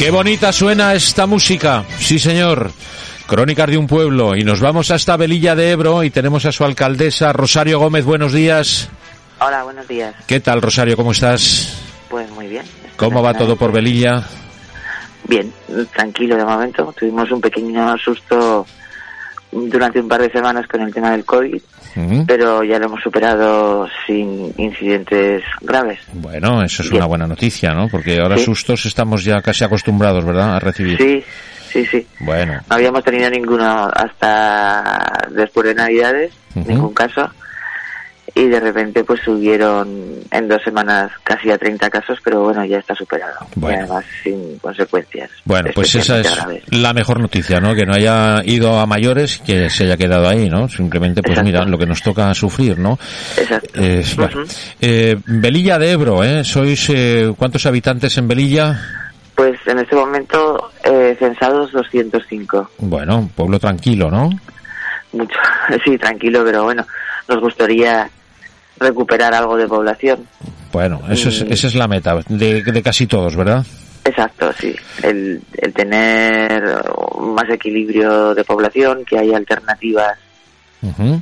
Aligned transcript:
Qué 0.00 0.10
bonita 0.10 0.50
suena 0.50 0.94
esta 0.94 1.26
música. 1.26 1.84
Sí, 1.98 2.18
señor. 2.18 2.70
Crónicas 3.26 3.68
de 3.68 3.76
un 3.76 3.86
pueblo. 3.86 4.34
Y 4.34 4.44
nos 4.44 4.58
vamos 4.58 4.90
hasta 4.90 5.18
Velilla 5.18 5.54
de 5.54 5.72
Ebro 5.72 6.02
y 6.02 6.08
tenemos 6.08 6.46
a 6.46 6.52
su 6.52 6.64
alcaldesa, 6.64 7.34
Rosario 7.34 7.78
Gómez. 7.78 8.06
Buenos 8.06 8.32
días. 8.32 8.88
Hola, 9.40 9.62
buenos 9.62 9.86
días. 9.86 10.14
¿Qué 10.26 10.40
tal, 10.40 10.62
Rosario? 10.62 10.96
¿Cómo 10.96 11.12
estás? 11.12 11.76
Pues 12.08 12.30
muy 12.30 12.48
bien. 12.48 12.64
¿Cómo 12.96 13.22
va 13.22 13.34
todo 13.34 13.56
por 13.56 13.72
Velilla? 13.72 14.24
Bien, 15.28 15.52
tranquilo 15.92 16.34
de 16.34 16.46
momento. 16.46 16.94
Tuvimos 16.98 17.30
un 17.30 17.42
pequeño 17.42 17.98
susto 17.98 18.66
durante 19.52 20.00
un 20.00 20.08
par 20.08 20.22
de 20.22 20.32
semanas 20.32 20.66
con 20.66 20.80
el 20.80 20.94
tema 20.94 21.10
del 21.10 21.26
COVID, 21.26 21.60
pero 22.26 22.62
ya 22.62 22.78
lo 22.78 22.86
hemos 22.86 23.02
superado 23.02 23.88
sin 24.06 24.52
incidentes 24.56 25.42
graves. 25.60 26.00
Bueno, 26.12 26.62
eso 26.62 26.82
es 26.82 26.90
una 26.90 27.06
buena 27.06 27.26
noticia, 27.26 27.72
¿no? 27.72 27.88
Porque 27.88 28.20
ahora 28.20 28.38
sustos 28.38 28.86
estamos 28.86 29.24
ya 29.24 29.40
casi 29.42 29.64
acostumbrados, 29.64 30.24
¿verdad?, 30.24 30.56
a 30.56 30.58
recibir. 30.58 30.98
Sí, 30.98 31.24
sí, 31.70 31.86
sí. 31.86 32.06
Bueno. 32.20 32.54
No 32.68 32.76
habíamos 32.76 33.04
tenido 33.04 33.30
ninguno 33.30 33.90
hasta 33.92 35.28
después 35.30 35.66
de 35.68 35.74
Navidades, 35.74 36.32
ningún 36.54 36.94
caso 36.94 37.30
y 38.34 38.48
de 38.48 38.60
repente 38.60 39.04
pues 39.04 39.20
subieron 39.20 39.88
en 40.30 40.48
dos 40.48 40.62
semanas 40.62 41.10
casi 41.24 41.50
a 41.50 41.58
30 41.58 41.90
casos, 41.90 42.18
pero 42.22 42.42
bueno, 42.42 42.64
ya 42.64 42.78
está 42.78 42.94
superado. 42.94 43.46
Bueno. 43.54 43.78
además 43.80 44.04
sin 44.22 44.58
consecuencias. 44.58 45.30
Bueno, 45.44 45.70
pues 45.74 45.94
esa 45.94 46.20
es 46.20 46.38
la 46.70 46.92
mejor 46.92 47.20
noticia, 47.20 47.60
¿no? 47.60 47.74
Que 47.74 47.84
no 47.84 47.94
haya 47.94 48.42
ido 48.44 48.78
a 48.78 48.86
mayores, 48.86 49.38
que 49.38 49.68
se 49.70 49.84
haya 49.84 49.96
quedado 49.96 50.28
ahí, 50.28 50.48
¿no? 50.48 50.68
Simplemente, 50.68 51.22
pues 51.22 51.42
mira, 51.42 51.64
lo 51.64 51.78
que 51.78 51.86
nos 51.86 52.02
toca 52.02 52.32
sufrir, 52.34 52.78
¿no? 52.78 52.98
Exacto. 53.36 53.80
Eh, 54.80 55.16
Belilla 55.26 55.78
de 55.78 55.92
Ebro, 55.92 56.22
¿eh? 56.22 56.44
¿Sois 56.44 56.90
eh, 56.90 57.32
cuántos 57.36 57.66
habitantes 57.66 58.16
en 58.18 58.28
Belilla? 58.28 58.80
Pues 59.34 59.58
en 59.66 59.78
este 59.78 59.96
momento 59.96 60.70
eh, 60.84 61.16
censados 61.18 61.72
205. 61.72 62.70
Bueno, 62.78 63.30
pueblo 63.34 63.58
tranquilo, 63.58 64.10
¿no? 64.10 64.30
Mucho, 65.12 65.38
sí, 65.84 65.96
tranquilo, 65.98 66.42
pero 66.44 66.64
bueno, 66.64 66.86
nos 67.28 67.40
gustaría 67.40 68.08
recuperar 68.80 69.34
algo 69.34 69.56
de 69.56 69.68
población. 69.68 70.26
Bueno, 70.72 71.02
eso 71.10 71.28
es, 71.28 71.42
esa 71.42 71.66
es 71.66 71.74
la 71.74 71.86
meta 71.86 72.18
de, 72.28 72.82
casi 72.82 73.06
todos, 73.06 73.36
¿verdad? 73.36 73.64
Exacto, 74.04 74.52
sí. 74.58 74.74
El, 75.02 75.42
tener 75.74 76.62
más 77.20 77.48
equilibrio 77.50 78.34
de 78.34 78.44
población, 78.44 79.04
que 79.04 79.18
haya 79.18 79.36
alternativas 79.36 80.18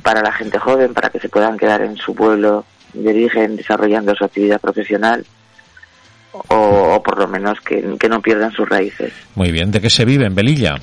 para 0.01 0.21
la 0.21 0.31
gente 0.31 0.57
joven, 0.57 0.93
para 0.93 1.09
que 1.09 1.19
se 1.19 1.27
puedan 1.27 1.57
quedar 1.57 1.81
en 1.81 1.97
su 1.97 2.15
pueblo 2.15 2.63
de 2.93 3.09
origen 3.09 3.57
desarrollando 3.57 4.15
su 4.15 4.23
actividad 4.23 4.59
profesional. 4.61 5.25
O, 6.31 7.01
por 7.03 7.17
lo 7.17 7.27
menos 7.27 7.59
que, 7.59 7.83
que, 7.99 8.07
no 8.07 8.21
pierdan 8.21 8.51
sus 8.51 8.69
raíces. 8.69 9.11
Muy 9.33 9.51
bien, 9.51 9.71
¿de 9.71 9.81
qué 9.81 9.89
se 9.89 10.05
vive 10.05 10.25
en 10.25 10.35
Belilla? 10.35 10.75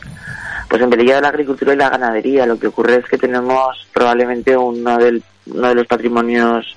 Pues 0.68 0.82
en 0.82 0.90
Belilla 0.90 1.14
de 1.14 1.20
la 1.20 1.28
agricultura 1.28 1.72
y 1.72 1.76
la 1.76 1.88
ganadería. 1.88 2.46
Lo 2.46 2.58
que 2.58 2.66
ocurre 2.66 2.96
es 2.96 3.06
que 3.06 3.16
tenemos 3.16 3.86
probablemente 3.92 4.56
uno 4.56 4.98
del 4.98 5.22
uno 5.46 5.68
de 5.68 5.74
los 5.74 5.86
patrimonios 5.86 6.76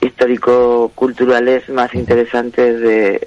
histórico-culturales 0.00 1.68
más 1.68 1.94
interesantes 1.94 2.80
de 2.80 3.20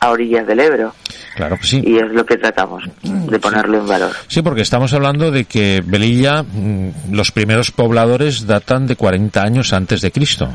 a 0.00 0.10
orillas 0.10 0.46
del 0.46 0.60
Ebro. 0.60 0.94
Claro 1.34 1.56
que 1.58 1.64
sí. 1.64 1.82
Y 1.84 1.98
es 1.98 2.10
lo 2.10 2.24
que 2.24 2.36
tratamos 2.36 2.84
de 3.02 3.38
ponerlo 3.38 3.78
en 3.78 3.86
valor. 3.86 4.12
Sí, 4.26 4.42
porque 4.42 4.62
estamos 4.62 4.92
hablando 4.94 5.30
de 5.30 5.44
que 5.44 5.82
Belilla, 5.84 6.42
mm, 6.42 7.12
los 7.12 7.30
primeros 7.30 7.70
pobladores 7.70 8.46
datan 8.46 8.86
de 8.86 8.96
40 8.96 9.42
años 9.42 9.72
antes 9.72 10.00
de 10.00 10.10
Cristo. 10.10 10.48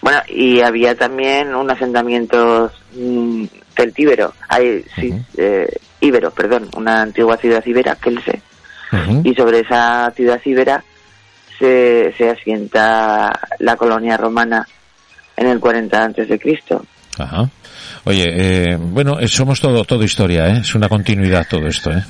Bueno, 0.00 0.20
y 0.28 0.60
había 0.60 0.94
también 0.94 1.54
un 1.54 1.70
asentamiento 1.70 2.70
mm, 2.94 3.44
celtíbero, 3.76 4.32
hay, 4.48 4.84
sí, 4.98 5.12
eh, 5.36 5.68
íbero, 6.00 6.30
perdón, 6.30 6.68
una 6.76 7.02
antigua 7.02 7.36
ciudad 7.36 7.64
ibera, 7.66 7.96
Kelse. 7.96 8.40
Y 9.24 9.34
sobre 9.34 9.60
esa 9.60 10.10
ciudad 10.12 10.40
ibera 10.44 10.82
se, 11.58 12.14
se 12.16 12.30
asienta 12.30 13.32
la 13.58 13.76
colonia 13.76 14.16
romana 14.16 14.66
en 15.36 15.46
el 15.48 15.60
40 15.60 16.04
antes 16.04 16.28
de 16.28 16.38
Cristo. 16.38 16.84
Ajá. 17.18 17.48
Oye, 18.04 18.24
eh, 18.28 18.76
bueno, 18.78 19.18
eh, 19.18 19.26
somos 19.26 19.60
todo 19.60 19.84
todo 19.84 20.04
historia, 20.04 20.48
¿eh? 20.48 20.58
es 20.60 20.74
una 20.74 20.88
continuidad 20.88 21.46
todo 21.48 21.66
esto. 21.66 21.90
¿eh? 21.90 22.04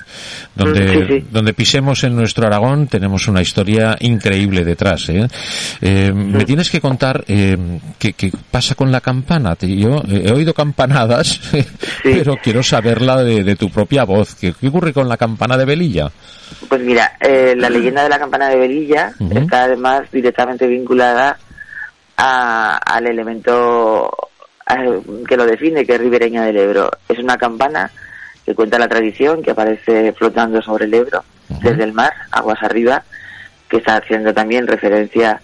Donde, 0.54 1.24
donde 1.30 1.54
pisemos 1.54 2.04
en 2.04 2.16
nuestro 2.16 2.46
Aragón 2.46 2.86
tenemos 2.86 3.28
una 3.28 3.40
historia 3.40 3.96
increíble 4.00 4.64
detrás. 4.64 5.08
¿eh? 5.08 5.26
eh 5.80 6.12
me 6.12 6.44
tienes 6.44 6.70
que 6.70 6.80
contar 6.80 7.24
eh, 7.28 7.56
qué, 7.98 8.12
qué, 8.12 8.30
pasa 8.50 8.74
con 8.74 8.90
la 8.90 9.00
campana. 9.00 9.56
Yo 9.60 10.02
he 10.08 10.30
oído 10.32 10.52
campanadas, 10.52 11.40
pero 12.02 12.36
quiero 12.42 12.62
saberla 12.62 13.22
de, 13.22 13.44
de, 13.44 13.56
tu 13.56 13.70
propia 13.70 14.04
voz. 14.04 14.34
¿Qué, 14.34 14.54
¿Qué, 14.58 14.68
ocurre 14.68 14.92
con 14.92 15.08
la 15.08 15.16
campana 15.16 15.56
de 15.56 15.64
Belilla? 15.64 16.10
Pues 16.68 16.80
mira, 16.82 17.12
la 17.20 17.70
leyenda 17.70 18.02
de 18.02 18.08
la 18.08 18.18
campana 18.18 18.48
de 18.48 18.56
Belilla 18.56 19.12
está 19.30 19.64
además 19.64 20.10
directamente 20.12 20.66
vinculada 20.66 21.38
a, 22.16 22.76
al 22.76 23.06
elemento 23.06 24.10
que 25.28 25.36
lo 25.36 25.46
define, 25.46 25.84
que 25.84 25.94
es 25.94 26.00
ribereña 26.00 26.44
del 26.44 26.56
Ebro. 26.56 26.90
Es 27.08 27.18
una 27.18 27.36
campana 27.36 27.90
que 28.44 28.54
cuenta 28.54 28.78
la 28.78 28.88
tradición, 28.88 29.42
que 29.42 29.52
aparece 29.52 30.12
flotando 30.12 30.60
sobre 30.60 30.86
el 30.86 30.94
Ebro, 30.94 31.24
desde 31.48 31.84
el 31.84 31.92
mar, 31.92 32.12
aguas 32.30 32.62
arriba, 32.62 33.02
que 33.68 33.78
está 33.78 33.96
haciendo 33.96 34.32
también 34.34 34.66
referencia 34.66 35.40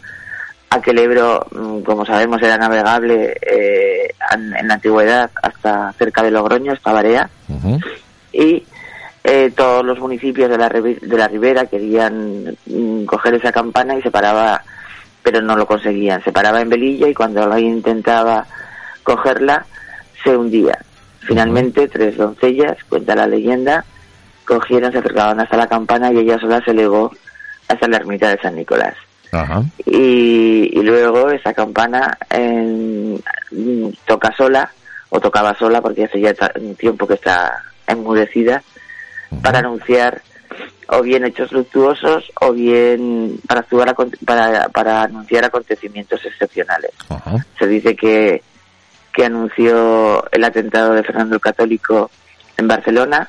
a 0.70 0.80
que 0.80 0.90
el 0.90 0.98
Ebro, 0.98 1.46
mm, 1.50 1.80
como 1.82 2.06
sabemos, 2.06 2.42
era 2.42 2.56
navegable 2.56 3.36
eh, 3.42 4.08
en, 4.32 4.68
la 4.68 4.74
antigüedad 4.74 5.30
hasta 5.42 5.92
cerca 5.98 6.22
de 6.22 6.30
Logroño, 6.30 6.72
esta 6.72 6.92
Barea, 6.92 7.28
y 8.32 8.64
eh, 9.24 9.52
todos 9.54 9.84
los 9.84 9.98
municipios 9.98 10.50
de 10.50 10.58
la, 10.58 10.68
de 10.68 11.18
la 11.18 11.28
ribera 11.28 11.66
querían 11.66 12.56
mm, 12.66 13.04
coger 13.04 13.34
esa 13.34 13.52
campana 13.52 13.96
y 13.96 14.02
se 14.02 14.10
paraba, 14.10 14.62
pero 15.22 15.40
no 15.40 15.56
lo 15.56 15.66
conseguían. 15.66 16.24
Se 16.24 16.32
paraba 16.32 16.60
en 16.60 16.68
Belilla 16.68 17.08
y 17.08 17.14
cuando 17.14 17.42
alguien 17.42 17.74
intentaba 17.74 18.46
cogerla, 19.02 19.66
se 20.22 20.36
hundía. 20.36 20.78
Finalmente, 21.20 21.88
tres 21.88 22.16
doncellas, 22.16 22.76
cuenta 22.88 23.14
la 23.14 23.26
leyenda, 23.26 23.84
cogieron, 24.44 24.92
se 24.92 24.98
acercaban 24.98 25.40
hasta 25.40 25.56
la 25.56 25.68
campana 25.68 26.12
y 26.12 26.18
ella 26.18 26.38
sola 26.38 26.60
se 26.64 26.72
elevó 26.72 27.12
hasta 27.68 27.88
la 27.88 27.98
ermita 27.98 28.28
de 28.28 28.38
San 28.38 28.56
Nicolás. 28.56 28.96
Y, 29.86 30.82
luego 30.82 31.30
esa 31.30 31.54
campana 31.54 32.18
toca 34.06 34.30
sola, 34.36 34.70
o 35.08 35.20
tocaba 35.20 35.56
sola 35.58 35.80
porque 35.80 36.04
hace 36.04 36.20
ya 36.20 36.34
un 36.60 36.74
tiempo 36.74 37.06
que 37.06 37.14
está 37.14 37.62
enmudecida, 37.86 38.62
para 39.42 39.60
anunciar 39.60 40.20
o 40.88 41.00
bien 41.00 41.24
hechos 41.24 41.50
luctuosos 41.52 42.30
o 42.40 42.52
bien 42.52 43.38
para, 43.48 43.60
actuar, 43.60 43.94
para, 44.26 44.68
para 44.68 45.02
anunciar 45.02 45.44
acontecimientos 45.44 46.22
excepcionales. 46.24 46.90
Se 47.58 47.66
dice 47.66 47.96
que 47.96 48.42
que 49.12 49.24
anunció 49.24 50.24
el 50.30 50.44
atentado 50.44 50.94
de 50.94 51.02
Fernando 51.02 51.36
el 51.36 51.40
Católico 51.40 52.10
en 52.56 52.68
Barcelona 52.68 53.28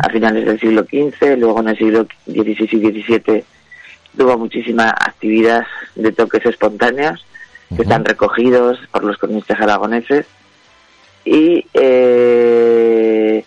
a 0.00 0.10
finales 0.10 0.44
del 0.44 0.58
siglo 0.58 0.82
XV, 0.82 1.36
luego 1.38 1.60
en 1.60 1.68
el 1.68 1.78
siglo 1.78 2.06
XVI 2.26 2.68
y 2.72 3.02
XVII 3.02 3.44
tuvo 4.16 4.36
muchísima 4.36 4.88
actividad 4.88 5.64
de 5.94 6.10
toques 6.10 6.44
espontáneos 6.44 7.24
que 7.74 7.82
están 7.82 8.04
recogidos 8.04 8.80
por 8.90 9.04
los 9.04 9.16
cronistas 9.16 9.60
aragoneses 9.60 10.26
y, 11.24 11.64
eh, 11.74 13.44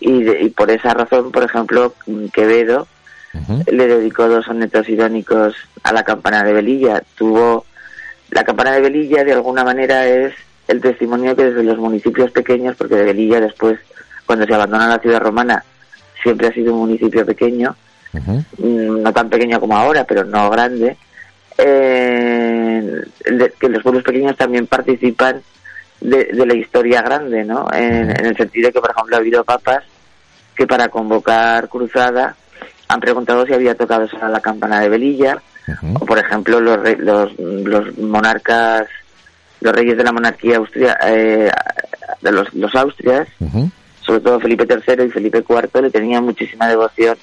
y, 0.00 0.50
por 0.50 0.70
esa 0.70 0.94
razón, 0.94 1.32
por 1.32 1.42
ejemplo, 1.42 1.94
Quevedo 2.32 2.86
le 3.66 3.86
dedicó 3.86 4.28
dos 4.28 4.44
sonetos 4.44 4.88
irónicos 4.88 5.56
a 5.82 5.92
la 5.92 6.04
campana 6.04 6.44
de 6.44 6.52
Velilla. 6.52 7.02
Tuvo 7.16 7.64
la 8.32 8.44
campana 8.44 8.72
de 8.72 8.80
Velilla 8.80 9.24
de 9.24 9.34
alguna 9.34 9.62
manera 9.62 10.06
es 10.06 10.32
el 10.66 10.80
testimonio 10.80 11.36
que 11.36 11.44
desde 11.44 11.62
los 11.62 11.76
municipios 11.76 12.30
pequeños, 12.30 12.74
porque 12.76 12.96
de 12.96 13.04
Velilla 13.04 13.40
después, 13.40 13.78
cuando 14.24 14.46
se 14.46 14.54
abandona 14.54 14.88
la 14.88 14.98
ciudad 14.98 15.20
romana, 15.20 15.62
siempre 16.22 16.48
ha 16.48 16.52
sido 16.52 16.72
un 16.72 16.80
municipio 16.80 17.26
pequeño, 17.26 17.76
mm, 18.12 19.02
no 19.02 19.12
tan 19.12 19.28
pequeño 19.28 19.60
como 19.60 19.76
ahora, 19.76 20.04
pero 20.04 20.24
no 20.24 20.48
grande, 20.48 20.96
eh, 21.58 23.02
que 23.60 23.68
los 23.68 23.82
pueblos 23.82 24.02
pequeños 24.02 24.34
también 24.36 24.66
participan 24.66 25.42
de, 26.00 26.32
la 26.32 26.54
historia 26.54 27.02
grande, 27.02 27.44
¿no? 27.44 27.66
En, 27.70 28.10
en, 28.10 28.26
el 28.26 28.36
sentido 28.36 28.68
de 28.68 28.72
que, 28.72 28.80
por 28.80 28.90
ejemplo, 28.90 29.14
ha 29.14 29.18
habido 29.18 29.44
papas 29.44 29.84
que 30.56 30.66
para 30.66 30.88
convocar 30.88 31.68
cruzada 31.68 32.34
han 32.88 33.00
preguntado 33.00 33.44
si 33.46 33.52
había 33.52 33.74
tocado 33.74 34.08
sonar 34.08 34.30
la 34.30 34.40
campana 34.40 34.80
de 34.80 34.88
Velilla, 34.88 35.42
o 35.94 36.06
por 36.06 36.18
ejemplo 36.18 36.60
los, 36.60 36.78
los, 36.98 37.38
los 37.38 37.98
monarcas, 37.98 38.86
los 39.60 39.72
reyes 39.74 39.96
de 39.96 40.04
la 40.04 40.12
monarquía 40.12 40.56
austria, 40.56 40.98
eh, 41.06 41.50
de 42.20 42.32
los, 42.32 42.52
los 42.54 42.74
austrias, 42.74 43.28
sobre 44.00 44.20
todo 44.20 44.40
Felipe 44.40 44.66
III 44.68 45.04
y 45.04 45.10
Felipe 45.10 45.44
IV, 45.48 45.82
le 45.82 45.90
tenían 45.90 46.24
muchísima 46.24 46.68
devoción 46.68 47.16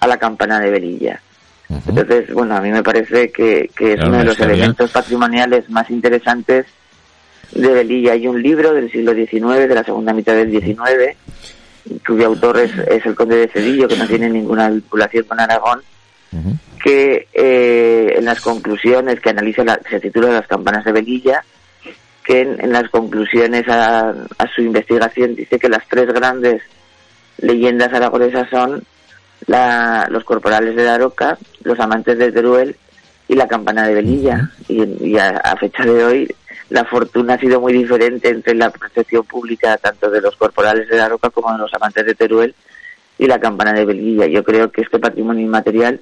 a 0.00 0.06
la 0.06 0.16
campana 0.16 0.60
de 0.60 0.70
Velilla. 0.70 1.20
Entonces, 1.68 2.32
bueno, 2.32 2.56
a 2.56 2.60
mí 2.60 2.70
me 2.70 2.82
parece 2.82 3.30
que, 3.32 3.70
que 3.74 3.94
es 3.94 4.04
uno 4.04 4.18
de 4.18 4.24
los 4.24 4.38
elementos 4.38 4.90
patrimoniales 4.90 5.68
más 5.70 5.90
interesantes 5.90 6.66
de 7.52 7.68
Velilla. 7.68 8.12
Hay 8.12 8.26
un 8.26 8.42
libro 8.42 8.72
del 8.72 8.90
siglo 8.90 9.14
XIX, 9.14 9.68
de 9.68 9.74
la 9.74 9.84
segunda 9.84 10.12
mitad 10.12 10.34
del 10.34 10.50
XIX, 10.50 11.16
cuyo 12.06 12.26
autor 12.26 12.58
es, 12.58 12.72
el 13.04 13.14
conde 13.14 13.36
de 13.36 13.48
Cedillo, 13.48 13.88
que 13.88 13.96
no 13.96 14.06
tiene 14.06 14.28
ninguna 14.28 14.70
vinculación 14.70 15.24
con 15.24 15.40
Aragón, 15.40 15.80
que 16.84 17.28
eh, 17.32 18.14
en 18.18 18.26
las 18.26 18.42
conclusiones 18.42 19.18
que 19.18 19.30
analiza, 19.30 19.64
la, 19.64 19.80
se 19.88 20.00
titula 20.00 20.28
Las 20.28 20.46
campanas 20.46 20.84
de 20.84 20.92
Velilla, 20.92 21.42
que 22.22 22.42
en, 22.42 22.70
las 22.70 22.90
conclusiones 22.90 23.66
a, 23.68 24.12
su 24.54 24.60
investigación 24.60 25.34
dice 25.34 25.58
que 25.58 25.70
las 25.70 25.88
tres 25.88 26.08
grandes 26.08 26.60
leyendas 27.38 27.90
aragonesas 27.90 28.50
son 28.50 28.82
la, 29.46 30.06
los 30.10 30.24
corporales 30.24 30.76
de 30.76 30.84
la 30.84 30.98
roca, 30.98 31.38
los 31.62 31.80
amantes 31.80 32.18
de 32.18 32.30
Teruel 32.30 32.76
y 33.28 33.34
la 33.34 33.48
campana 33.48 33.88
de 33.88 33.94
Velilla. 33.94 34.50
Y, 34.68 35.16
a, 35.16 35.56
fecha 35.58 35.84
de 35.86 36.04
hoy 36.04 36.34
la 36.68 36.84
fortuna 36.84 37.34
ha 37.34 37.38
sido 37.38 37.62
muy 37.62 37.72
diferente 37.72 38.28
entre 38.28 38.54
la 38.54 38.68
percepción 38.68 39.24
pública 39.24 39.78
tanto 39.78 40.10
de 40.10 40.20
los 40.20 40.36
corporales 40.36 40.86
de 40.90 40.98
la 40.98 41.08
roca 41.08 41.30
como 41.30 41.50
de 41.50 41.58
los 41.58 41.72
amantes 41.72 42.04
de 42.04 42.14
Teruel 42.14 42.54
y 43.16 43.26
la 43.26 43.40
campana 43.40 43.72
de 43.72 43.86
Velilla. 43.86 44.26
Yo 44.26 44.44
creo 44.44 44.70
que 44.70 44.82
este 44.82 44.98
patrimonio 44.98 45.46
inmaterial 45.46 45.98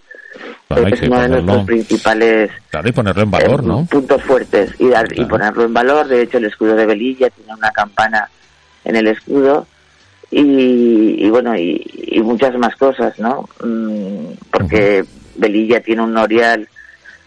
es 0.70 1.02
uno 1.02 1.20
de 1.20 1.29
nuestros 1.29 1.64
principales 1.64 2.50
ponerlo 2.94 3.23
en 3.23 3.31
valor, 3.31 3.61
eh, 3.61 3.67
¿no? 3.67 3.87
puntos 3.87 4.23
fuertes 4.23 4.75
y, 4.79 4.88
dar, 4.88 5.06
y 5.12 5.25
ponerlo 5.25 5.64
en 5.64 5.75
valor. 5.75 6.06
De 6.06 6.23
hecho, 6.23 6.38
el 6.38 6.46
escudo 6.46 6.75
de 6.75 6.87
Velilla 6.87 7.31
tiene 7.31 7.55
una 7.55 7.70
campana 7.70 8.29
en 8.84 8.96
el 8.96 9.06
escudo 9.06 9.67
y, 10.31 11.29
bueno, 11.29 11.55
y, 11.56 12.20
muchas 12.25 12.56
más 12.56 12.75
cosas, 12.76 13.19
¿no? 13.19 13.49
Mm, 13.62 14.32
porque 14.50 15.05
Velilla 15.37 15.81
tiene 15.81 16.02
un 16.02 16.14
norial 16.14 16.69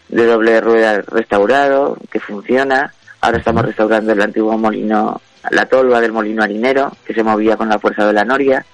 de 0.08 0.26
doble 0.26 0.60
rueda 0.60 1.02
restaurado 1.02 1.96
que 2.10 2.18
funciona. 2.18 2.92
Ahora 3.20 3.38
estamos 3.38 3.64
restaurando 3.64 4.12
el 4.12 4.22
antiguo 4.22 4.58
molino, 4.58 5.20
la 5.50 5.66
tolva 5.66 6.00
del 6.00 6.12
molino 6.12 6.42
harinero 6.42 6.92
que 7.04 7.14
se 7.14 7.22
movía 7.22 7.56
con 7.56 7.68
la 7.68 7.78
fuerza 7.78 8.06
de 8.06 8.12
la 8.12 8.24
noria. 8.24 8.64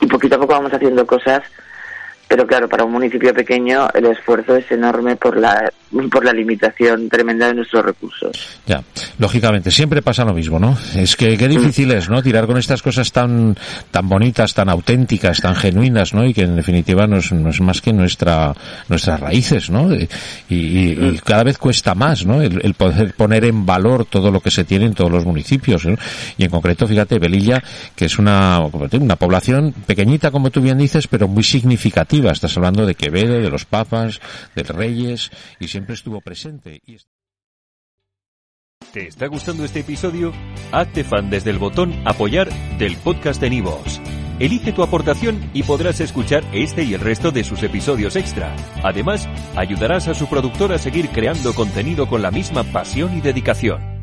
Y 0.00 0.06
poquito 0.06 0.36
a 0.36 0.38
poco 0.38 0.54
vamos 0.54 0.72
haciendo 0.72 1.06
cosas 1.06 1.42
pero 2.28 2.46
claro, 2.46 2.68
para 2.68 2.84
un 2.84 2.92
municipio 2.92 3.32
pequeño 3.32 3.88
el 3.94 4.04
esfuerzo 4.04 4.54
es 4.54 4.70
enorme 4.70 5.16
por 5.16 5.38
la 5.38 5.72
por 6.12 6.22
la 6.22 6.34
limitación 6.34 7.08
tremenda 7.08 7.46
de 7.46 7.54
nuestros 7.54 7.82
recursos. 7.82 8.36
Ya, 8.66 8.82
lógicamente, 9.18 9.70
siempre 9.70 10.02
pasa 10.02 10.22
lo 10.22 10.34
mismo, 10.34 10.58
¿no? 10.58 10.76
Es 10.94 11.16
que 11.16 11.38
qué 11.38 11.48
difícil 11.48 11.90
es, 11.92 12.10
¿no? 12.10 12.22
Tirar 12.22 12.46
con 12.46 12.58
estas 12.58 12.82
cosas 12.82 13.10
tan 13.10 13.56
tan 13.90 14.06
bonitas, 14.06 14.52
tan 14.52 14.68
auténticas, 14.68 15.40
tan 15.40 15.54
genuinas, 15.54 16.12
¿no? 16.12 16.26
Y 16.26 16.34
que 16.34 16.42
en 16.42 16.56
definitiva 16.56 17.06
no 17.06 17.16
es, 17.16 17.32
no 17.32 17.48
es 17.48 17.60
más 17.62 17.80
que 17.80 17.94
nuestra 17.94 18.52
nuestras 18.88 19.18
raíces, 19.18 19.70
¿no? 19.70 19.88
Y, 19.94 20.08
y, 20.50 21.18
cada 21.24 21.44
vez 21.44 21.56
cuesta 21.56 21.94
más, 21.94 22.26
¿no? 22.26 22.42
El, 22.42 22.74
poder 22.74 23.14
poner 23.14 23.46
en 23.46 23.64
valor 23.64 24.04
todo 24.04 24.30
lo 24.30 24.40
que 24.40 24.50
se 24.50 24.64
tiene 24.64 24.84
en 24.84 24.94
todos 24.94 25.10
los 25.10 25.24
municipios, 25.24 25.86
¿no? 25.86 25.96
Y 26.36 26.44
en 26.44 26.50
concreto, 26.50 26.86
fíjate, 26.86 27.18
Belilla, 27.18 27.62
que 27.96 28.04
es 28.04 28.18
una, 28.18 28.60
una 28.60 29.16
población 29.16 29.74
pequeñita, 29.86 30.30
como 30.30 30.50
tú 30.50 30.60
bien 30.60 30.76
dices, 30.76 31.08
pero 31.08 31.26
muy 31.26 31.42
significativa 31.42 32.17
Estás 32.26 32.56
hablando 32.56 32.84
de 32.84 32.94
Quevedo, 32.94 33.40
de 33.40 33.50
los 33.50 33.64
papas, 33.64 34.20
de 34.54 34.62
reyes, 34.64 35.30
y 35.60 35.68
siempre 35.68 35.94
estuvo 35.94 36.20
presente. 36.20 36.82
¿Te 38.92 39.06
está 39.06 39.26
gustando 39.26 39.64
este 39.64 39.80
episodio? 39.80 40.32
Hazte 40.72 41.04
fan 41.04 41.30
desde 41.30 41.50
el 41.50 41.58
botón 41.58 41.94
Apoyar 42.04 42.48
del 42.78 42.96
podcast 42.96 43.40
de 43.40 43.50
Nivos. 43.50 44.00
Elige 44.40 44.72
tu 44.72 44.82
aportación 44.82 45.50
y 45.52 45.62
podrás 45.64 46.00
escuchar 46.00 46.44
este 46.52 46.84
y 46.84 46.94
el 46.94 47.00
resto 47.00 47.30
de 47.30 47.44
sus 47.44 47.62
episodios 47.62 48.16
extra. 48.16 48.54
Además, 48.82 49.28
ayudarás 49.56 50.08
a 50.08 50.14
su 50.14 50.28
productor 50.28 50.72
a 50.72 50.78
seguir 50.78 51.08
creando 51.10 51.54
contenido 51.54 52.08
con 52.08 52.22
la 52.22 52.30
misma 52.30 52.64
pasión 52.64 53.16
y 53.16 53.20
dedicación. 53.20 53.97